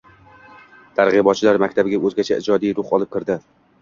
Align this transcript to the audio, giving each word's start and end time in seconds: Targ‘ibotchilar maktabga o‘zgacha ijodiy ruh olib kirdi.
Targ‘ibotchilar 0.99 1.59
maktabga 1.65 1.99
o‘zgacha 2.09 2.39
ijodiy 2.45 2.77
ruh 2.81 2.95
olib 2.99 3.13
kirdi. 3.19 3.37